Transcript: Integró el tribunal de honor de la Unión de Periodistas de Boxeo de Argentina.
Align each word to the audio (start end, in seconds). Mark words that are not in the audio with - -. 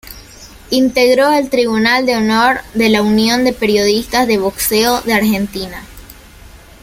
Integró 0.71 1.31
el 1.31 1.51
tribunal 1.51 2.07
de 2.07 2.15
honor 2.15 2.61
de 2.73 2.89
la 2.89 3.03
Unión 3.03 3.43
de 3.43 3.53
Periodistas 3.53 4.25
de 4.27 4.39
Boxeo 4.39 5.01
de 5.01 5.13
Argentina. 5.13 5.83